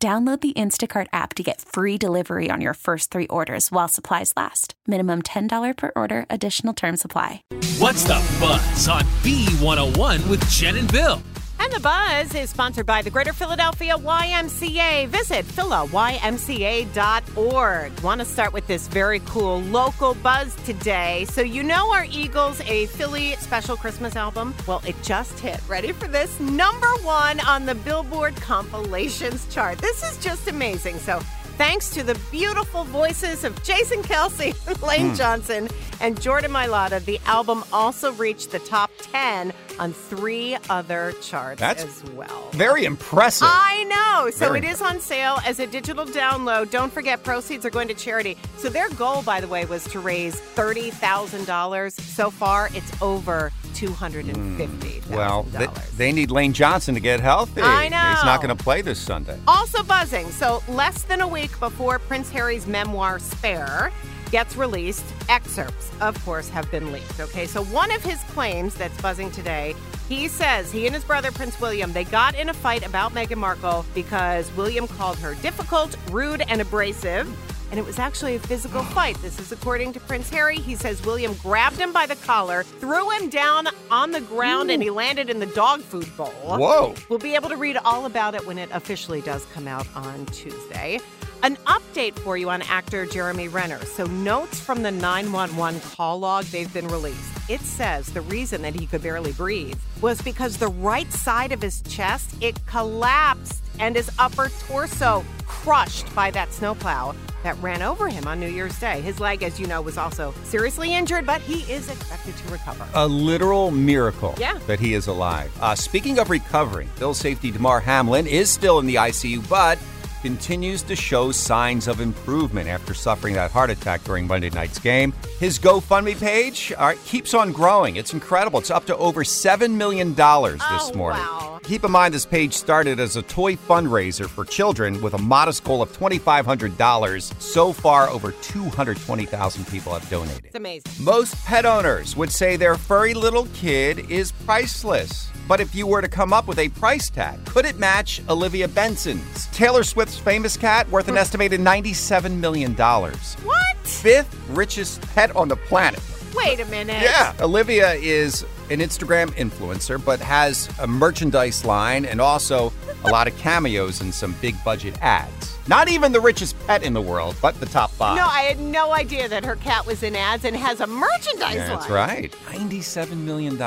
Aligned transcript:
Download 0.00 0.40
the 0.40 0.52
Instacart 0.52 1.08
app 1.12 1.34
to 1.34 1.42
get 1.42 1.60
free 1.60 1.98
delivery 1.98 2.50
on 2.52 2.60
your 2.60 2.74
first 2.74 3.10
three 3.10 3.26
orders 3.26 3.72
while 3.72 3.88
supplies 3.88 4.32
last. 4.36 4.74
Minimum 4.86 5.22
$10 5.22 5.76
per 5.76 5.90
order, 5.96 6.24
additional 6.30 6.72
term 6.72 6.96
supply. 6.96 7.42
What's 7.80 8.04
the 8.04 8.24
buzz 8.38 8.86
on 8.86 9.02
B101 9.22 10.24
with 10.30 10.48
Jen 10.50 10.76
and 10.76 10.92
Bill? 10.92 11.20
And 11.60 11.72
the 11.72 11.80
buzz 11.80 12.34
is 12.34 12.50
sponsored 12.50 12.86
by 12.86 13.02
the 13.02 13.10
Greater 13.10 13.32
Philadelphia 13.32 13.96
YMCA. 13.96 15.08
Visit 15.08 15.44
philaymca.org. 15.44 18.00
Want 18.00 18.20
to 18.20 18.24
start 18.24 18.52
with 18.52 18.66
this 18.66 18.88
very 18.88 19.20
cool 19.20 19.60
local 19.62 20.14
buzz 20.14 20.54
today. 20.64 21.26
So, 21.30 21.42
you 21.42 21.62
know 21.62 21.92
our 21.92 22.04
Eagles, 22.04 22.60
a 22.62 22.86
Philly 22.86 23.36
special 23.36 23.76
Christmas 23.76 24.16
album? 24.16 24.54
Well, 24.66 24.82
it 24.86 24.96
just 25.02 25.38
hit. 25.38 25.60
Ready 25.68 25.92
for 25.92 26.08
this? 26.08 26.40
Number 26.40 26.88
one 27.02 27.40
on 27.40 27.66
the 27.66 27.74
Billboard 27.74 28.36
compilations 28.36 29.46
chart. 29.52 29.78
This 29.78 30.02
is 30.02 30.16
just 30.18 30.48
amazing. 30.48 30.98
So, 30.98 31.20
Thanks 31.58 31.90
to 31.90 32.04
the 32.04 32.14
beautiful 32.30 32.84
voices 32.84 33.42
of 33.42 33.60
Jason 33.64 34.02
Kelce, 34.02 34.54
Lane 34.86 35.08
Hmm. 35.10 35.14
Johnson, 35.16 35.68
and 36.00 36.20
Jordan 36.20 36.52
Mailata, 36.52 37.04
the 37.04 37.18
album 37.26 37.64
also 37.72 38.12
reached 38.12 38.52
the 38.52 38.60
top 38.60 38.92
10 39.12 39.52
on 39.80 39.92
three 39.92 40.56
other 40.70 41.12
charts 41.20 41.60
That's 41.60 41.82
as 41.84 42.04
well. 42.12 42.48
Very 42.52 42.84
impressive. 42.84 43.48
I 43.50 43.84
know. 43.84 44.30
So 44.30 44.46
Very 44.46 44.58
it 44.58 44.64
is 44.64 44.80
on 44.80 45.00
sale 45.00 45.38
as 45.44 45.58
a 45.58 45.66
digital 45.66 46.04
download. 46.06 46.70
Don't 46.70 46.92
forget, 46.92 47.24
proceeds 47.24 47.66
are 47.66 47.70
going 47.70 47.88
to 47.88 47.94
charity. 47.94 48.36
So 48.56 48.68
their 48.68 48.88
goal, 48.90 49.22
by 49.22 49.40
the 49.40 49.48
way, 49.48 49.64
was 49.64 49.82
to 49.88 49.98
raise 49.98 50.36
$30,000. 50.40 51.92
So 52.00 52.30
far, 52.30 52.68
it's 52.72 53.02
over 53.02 53.50
$250,000. 53.86 55.02
Hmm. 55.04 55.14
well, 55.14 55.44
they, 55.44 55.66
they 55.96 56.12
need 56.12 56.30
Lane 56.30 56.52
Johnson 56.52 56.94
to 56.94 57.00
get 57.00 57.20
healthy. 57.20 57.62
I 57.62 57.88
know. 57.88 58.14
He's 58.14 58.24
not 58.24 58.42
going 58.42 58.56
to 58.56 58.62
play 58.62 58.82
this 58.82 58.98
Sunday. 58.98 59.38
Also 59.46 59.82
buzzing. 59.82 60.28
So, 60.30 60.62
less 60.68 61.02
than 61.04 61.20
a 61.20 61.28
week 61.28 61.58
before 61.60 61.98
Prince 61.98 62.30
Harry's 62.30 62.66
memoir, 62.66 63.18
Spare, 63.18 63.92
gets 64.30 64.56
released, 64.56 65.04
excerpts, 65.28 65.90
of 66.00 66.22
course, 66.24 66.48
have 66.48 66.70
been 66.70 66.92
leaked. 66.92 67.20
Okay, 67.20 67.46
so 67.46 67.64
one 67.64 67.90
of 67.90 68.02
his 68.02 68.22
claims 68.24 68.74
that's 68.74 69.00
buzzing 69.00 69.30
today, 69.30 69.74
he 70.08 70.28
says 70.28 70.70
he 70.70 70.86
and 70.86 70.94
his 70.94 71.04
brother, 71.04 71.32
Prince 71.32 71.60
William, 71.60 71.92
they 71.92 72.04
got 72.04 72.34
in 72.34 72.48
a 72.48 72.54
fight 72.54 72.86
about 72.86 73.12
Meghan 73.14 73.36
Markle 73.36 73.84
because 73.94 74.54
William 74.56 74.86
called 74.86 75.18
her 75.18 75.34
difficult, 75.36 75.96
rude, 76.10 76.42
and 76.48 76.60
abrasive. 76.60 77.26
And 77.70 77.78
it 77.78 77.84
was 77.84 77.98
actually 77.98 78.36
a 78.36 78.38
physical 78.38 78.82
fight. 78.82 79.20
This 79.20 79.38
is 79.38 79.52
according 79.52 79.92
to 79.92 80.00
Prince 80.00 80.30
Harry. 80.30 80.56
He 80.56 80.74
says 80.74 81.04
William 81.04 81.34
grabbed 81.34 81.76
him 81.76 81.92
by 81.92 82.06
the 82.06 82.16
collar, 82.16 82.62
threw 82.62 83.10
him 83.10 83.28
down 83.28 83.68
on 83.90 84.10
the 84.10 84.22
ground, 84.22 84.70
and 84.70 84.82
he 84.82 84.90
landed 84.90 85.28
in 85.28 85.38
the 85.38 85.46
dog 85.46 85.82
food 85.82 86.14
bowl. 86.16 86.26
Whoa. 86.26 86.94
We'll 87.08 87.18
be 87.18 87.34
able 87.34 87.50
to 87.50 87.56
read 87.56 87.76
all 87.84 88.06
about 88.06 88.34
it 88.34 88.46
when 88.46 88.58
it 88.58 88.70
officially 88.72 89.20
does 89.20 89.44
come 89.52 89.68
out 89.68 89.86
on 89.94 90.24
Tuesday. 90.26 91.00
An 91.44 91.56
update 91.66 92.18
for 92.18 92.36
you 92.36 92.50
on 92.50 92.62
actor 92.62 93.06
Jeremy 93.06 93.46
Renner. 93.46 93.78
So, 93.84 94.06
notes 94.06 94.58
from 94.58 94.82
the 94.82 94.90
911 94.90 95.80
call 95.80 96.18
log, 96.18 96.46
they've 96.46 96.72
been 96.72 96.88
released. 96.88 97.30
It 97.48 97.60
says 97.60 98.06
the 98.06 98.22
reason 98.22 98.62
that 98.62 98.74
he 98.74 98.86
could 98.86 99.02
barely 99.02 99.32
breathe 99.32 99.78
was 100.00 100.20
because 100.20 100.56
the 100.56 100.68
right 100.68 101.10
side 101.12 101.52
of 101.52 101.62
his 101.62 101.80
chest, 101.82 102.34
it 102.40 102.58
collapsed 102.66 103.62
and 103.78 103.94
his 103.94 104.10
upper 104.18 104.50
torso 104.66 105.24
crushed 105.46 106.12
by 106.14 106.32
that 106.32 106.52
snowplow 106.52 107.14
that 107.42 107.56
ran 107.62 107.82
over 107.82 108.08
him 108.08 108.26
on 108.26 108.40
New 108.40 108.48
Year's 108.48 108.78
Day. 108.78 109.00
His 109.00 109.20
leg, 109.20 109.42
as 109.42 109.58
you 109.60 109.66
know, 109.66 109.80
was 109.80 109.96
also 109.98 110.34
seriously 110.44 110.94
injured, 110.94 111.24
but 111.26 111.40
he 111.42 111.60
is 111.72 111.88
expected 111.88 112.36
to 112.36 112.52
recover. 112.52 112.86
A 112.94 113.06
literal 113.06 113.70
miracle 113.70 114.34
Yeah. 114.38 114.58
that 114.66 114.80
he 114.80 114.94
is 114.94 115.06
alive. 115.06 115.50
Uh, 115.60 115.74
speaking 115.74 116.18
of 116.18 116.30
recovering, 116.30 116.88
Bill 116.98 117.14
safety 117.14 117.50
Damar 117.50 117.80
Hamlin 117.80 118.26
is 118.26 118.50
still 118.50 118.78
in 118.78 118.86
the 118.86 118.96
ICU, 118.96 119.40
but 119.48 119.78
continues 120.20 120.82
to 120.82 120.96
show 120.96 121.30
signs 121.30 121.86
of 121.86 122.00
improvement 122.00 122.68
after 122.68 122.92
suffering 122.92 123.34
that 123.34 123.52
heart 123.52 123.70
attack 123.70 124.02
during 124.02 124.26
Monday 124.26 124.50
night's 124.50 124.80
game. 124.80 125.12
His 125.38 125.60
GoFundMe 125.60 126.18
page 126.18 126.72
right, 126.76 126.98
keeps 127.04 127.34
on 127.34 127.52
growing. 127.52 127.94
It's 127.94 128.12
incredible. 128.12 128.58
It's 128.58 128.70
up 128.72 128.84
to 128.86 128.96
over 128.96 129.22
$7 129.22 129.70
million 129.76 130.14
this 130.14 130.26
Oh, 130.60 130.90
morning. 130.96 131.20
wow. 131.22 131.47
Keep 131.68 131.84
in 131.84 131.90
mind, 131.90 132.14
this 132.14 132.24
page 132.24 132.54
started 132.54 132.98
as 132.98 133.16
a 133.16 133.22
toy 133.22 133.54
fundraiser 133.54 134.26
for 134.26 134.46
children 134.46 135.02
with 135.02 135.12
a 135.12 135.18
modest 135.18 135.64
goal 135.64 135.82
of 135.82 135.92
$2,500. 135.92 137.42
So 137.42 137.74
far, 137.74 138.08
over 138.08 138.32
220,000 138.32 139.66
people 139.66 139.92
have 139.92 140.08
donated. 140.08 140.46
It's 140.46 140.54
amazing. 140.54 140.90
Most 140.98 141.34
pet 141.44 141.66
owners 141.66 142.16
would 142.16 142.32
say 142.32 142.56
their 142.56 142.78
furry 142.78 143.12
little 143.12 143.46
kid 143.52 144.10
is 144.10 144.32
priceless. 144.32 145.30
But 145.46 145.60
if 145.60 145.74
you 145.74 145.86
were 145.86 146.00
to 146.00 146.08
come 146.08 146.32
up 146.32 146.48
with 146.48 146.58
a 146.58 146.70
price 146.70 147.10
tag, 147.10 147.44
could 147.44 147.66
it 147.66 147.78
match 147.78 148.22
Olivia 148.30 148.66
Benson's? 148.66 149.46
Taylor 149.48 149.82
Swift's 149.82 150.16
famous 150.16 150.56
cat, 150.56 150.88
worth 150.88 151.08
an 151.08 151.16
hmm. 151.16 151.18
estimated 151.18 151.60
$97 151.60 152.34
million. 152.38 152.74
What? 152.74 153.76
Fifth 153.82 154.34
richest 154.48 155.02
pet 155.14 155.36
on 155.36 155.48
the 155.48 155.56
planet. 155.56 156.00
Wait 156.34 156.60
a 156.60 156.64
minute. 156.66 157.02
Yeah. 157.02 157.34
Olivia 157.40 157.94
is 157.94 158.44
an 158.70 158.80
Instagram 158.80 159.28
influencer, 159.30 160.02
but 160.02 160.20
has 160.20 160.68
a 160.78 160.86
merchandise 160.86 161.64
line 161.64 162.04
and 162.04 162.20
also 162.20 162.72
a 163.04 163.10
lot 163.10 163.26
of 163.26 163.36
cameos 163.38 164.00
in 164.00 164.12
some 164.12 164.34
big 164.40 164.54
budget 164.64 164.96
ads. 165.00 165.57
Not 165.68 165.88
even 165.90 166.12
the 166.12 166.20
richest 166.20 166.58
pet 166.66 166.82
in 166.82 166.94
the 166.94 167.00
world, 167.02 167.36
but 167.42 167.60
the 167.60 167.66
top 167.66 167.90
five. 167.90 168.16
No, 168.16 168.24
I 168.26 168.40
had 168.42 168.58
no 168.58 168.92
idea 168.92 169.28
that 169.28 169.44
her 169.44 169.56
cat 169.56 169.84
was 169.84 170.02
in 170.02 170.16
ads 170.16 170.46
and 170.46 170.56
has 170.56 170.80
a 170.80 170.86
merchandise 170.86 171.56
Yeah, 171.56 171.66
That's 171.68 171.90
line. 171.90 172.08
right. 172.08 172.32
$97 172.46 173.16
million. 173.18 173.60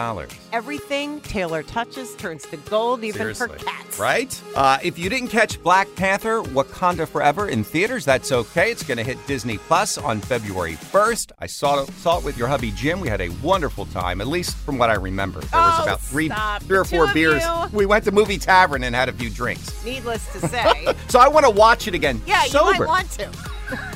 Everything 0.52 1.22
Taylor 1.22 1.62
touches 1.62 2.16
turns 2.16 2.44
to 2.48 2.58
gold, 2.58 3.04
even 3.04 3.20
Seriously. 3.20 3.48
for 3.50 3.56
cats. 3.64 4.00
Right? 4.00 4.42
Uh, 4.56 4.80
if 4.84 4.98
you 4.98 5.10
didn't 5.10 5.28
catch 5.30 5.62
Black 5.62 5.88
Panther 5.96 6.42
Wakanda 6.42 7.08
Forever 7.08 7.48
in 7.50 7.64
theaters, 7.64 8.04
that's 8.04 8.32
okay. 8.32 8.72
It's 8.72 8.84
going 8.84 8.98
to 8.98 9.04
hit 9.04 9.18
Disney 9.28 9.60
Plus 9.60 9.98
on 10.00 10.22
February 10.22 10.74
1st. 10.74 11.34
I 11.40 11.46
saw 11.46 11.84
it, 11.84 11.90
saw 11.94 12.18
it 12.18 12.24
with 12.26 12.36
your 12.36 12.48
hubby 12.48 12.72
Jim. 12.72 13.00
We 13.00 13.10
had 13.10 13.22
a 13.22 13.30
wonderful 13.44 13.86
time, 13.86 14.22
at 14.22 14.28
least 14.28 14.58
from 14.58 14.78
what 14.80 14.90
I 14.90 14.96
remember. 14.96 15.40
There 15.42 15.60
was 15.60 15.80
Oh, 15.80 15.84
about 15.84 16.02
three, 16.02 16.30
stop. 16.30 16.64
three 16.64 16.78
or 16.80 16.84
two 16.84 16.96
four 16.98 17.14
beers. 17.14 17.44
you. 17.44 17.68
We 17.78 17.86
went 17.86 18.06
to 18.06 18.12
Movie 18.12 18.40
Tavern 18.40 18.84
and 18.84 18.96
had 18.96 19.08
a 19.08 19.14
few 19.14 19.30
drinks. 19.30 19.86
Needless 19.86 20.26
to 20.34 20.40
say. 20.48 20.94
So 21.08 21.20
I 21.20 21.28
want 21.28 21.46
to 21.46 21.52
watch 21.52 21.88
it 21.88 21.91
again. 21.96 22.22
yeah, 22.26 22.44
sober. 22.44 22.74
you 22.74 22.80
might 22.80 22.88
want 22.88 23.12
to. 23.12 23.30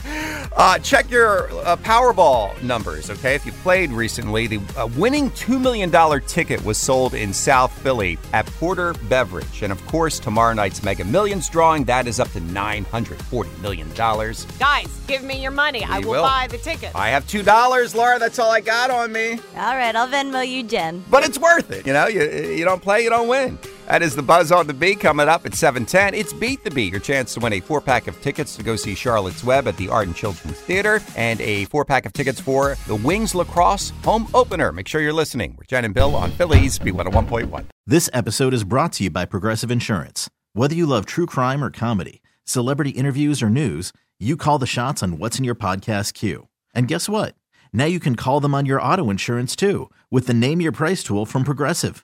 Uh, 0.57 0.79
check 0.79 1.09
your 1.11 1.49
uh, 1.65 1.75
Powerball 1.77 2.61
numbers, 2.63 3.09
okay? 3.09 3.35
If 3.35 3.45
you 3.45 3.51
played 3.51 3.91
recently, 3.91 4.47
the 4.47 4.61
uh, 4.77 4.87
winning 4.95 5.29
$2 5.31 5.59
million 5.59 5.91
ticket 6.27 6.63
was 6.63 6.77
sold 6.77 7.13
in 7.13 7.33
South 7.33 7.77
Philly 7.81 8.17
at 8.31 8.45
Porter 8.45 8.93
Beverage. 9.09 9.63
And 9.63 9.71
of 9.73 9.85
course, 9.87 10.17
tomorrow 10.17 10.53
night's 10.53 10.81
Mega 10.81 11.03
Millions 11.03 11.49
drawing, 11.49 11.83
that 11.85 12.07
is 12.07 12.21
up 12.21 12.31
to 12.31 12.39
$940 12.39 13.61
million. 13.61 13.89
Guys, 13.93 15.01
give 15.07 15.23
me 15.23 15.41
your 15.41 15.51
money. 15.51 15.83
I 15.83 15.99
will, 15.99 16.11
will. 16.11 16.23
buy 16.23 16.47
the 16.49 16.57
ticket. 16.57 16.95
I 16.95 17.09
have 17.09 17.25
$2, 17.25 17.95
Laura. 17.95 18.17
That's 18.17 18.39
all 18.39 18.51
I 18.51 18.61
got 18.61 18.89
on 18.89 19.11
me. 19.11 19.31
All 19.57 19.75
right, 19.75 19.93
I'll 19.93 20.07
Venmo 20.07 20.47
you, 20.47 20.63
Jen. 20.63 21.03
But 21.09 21.25
it's 21.25 21.37
worth 21.37 21.69
it. 21.71 21.85
You 21.85 21.91
know, 21.91 22.07
you, 22.07 22.21
you 22.21 22.63
don't 22.63 22.81
play, 22.81 23.03
you 23.03 23.09
don't 23.09 23.27
win. 23.27 23.59
That 23.87 24.01
is 24.01 24.15
the 24.15 24.23
Buzz 24.23 24.51
on 24.51 24.65
the 24.65 24.73
Beat 24.73 24.99
coming 24.99 25.27
up 25.27 25.45
at 25.45 25.53
710. 25.53 26.15
It's 26.19 26.33
Beat 26.33 26.63
the 26.63 26.71
Beat, 26.71 26.91
your 26.91 26.99
chance 26.99 27.35
to 27.35 27.39
win 27.39 27.53
a 27.53 27.59
four-pack 27.59 28.07
of 28.07 28.19
tickets 28.19 28.55
to 28.55 28.63
go 28.63 28.75
see 28.75 28.95
Charlotte's 28.95 29.43
Web 29.43 29.67
at 29.67 29.77
the 29.77 29.89
Arden 29.89 30.15
Children's 30.15 30.59
Theater 30.59 31.01
and 31.15 31.39
a 31.39 31.65
four-pack 31.65 32.07
of 32.07 32.13
tickets 32.13 32.39
for 32.39 32.77
the 32.87 32.95
Wings 32.95 33.35
Lacrosse 33.35 33.91
home 34.03 34.27
opener. 34.33 34.71
Make 34.71 34.87
sure 34.87 35.01
you're 35.01 35.13
listening. 35.13 35.55
We're 35.55 35.65
Jen 35.65 35.85
and 35.85 35.93
Bill 35.93 36.15
on 36.15 36.31
Philly's 36.31 36.79
B101.1. 36.79 37.65
This 37.85 38.09
episode 38.11 38.55
is 38.55 38.63
brought 38.63 38.93
to 38.93 39.03
you 39.03 39.11
by 39.11 39.25
Progressive 39.25 39.69
Insurance. 39.69 40.31
Whether 40.53 40.73
you 40.73 40.87
love 40.87 41.05
true 41.05 41.27
crime 41.27 41.63
or 41.63 41.69
comedy, 41.69 42.23
celebrity 42.43 42.89
interviews 42.89 43.43
or 43.43 43.51
news, 43.51 43.93
you 44.19 44.35
call 44.35 44.57
the 44.57 44.65
shots 44.65 45.03
on 45.03 45.19
what's 45.19 45.37
in 45.37 45.45
your 45.45 45.53
podcast 45.53 46.13
queue. 46.15 46.47
And 46.73 46.87
guess 46.87 47.07
what? 47.07 47.35
Now 47.71 47.85
you 47.85 47.99
can 47.99 48.15
call 48.15 48.39
them 48.39 48.55
on 48.55 48.65
your 48.65 48.81
auto 48.81 49.11
insurance 49.11 49.55
too 49.55 49.91
with 50.09 50.25
the 50.25 50.33
Name 50.33 50.59
Your 50.59 50.71
Price 50.71 51.03
tool 51.03 51.27
from 51.27 51.43
Progressive. 51.43 52.03